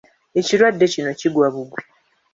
[0.39, 1.81] Ekirwadde kino kigwa bugwi.